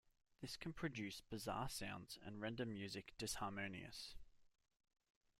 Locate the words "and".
2.25-2.41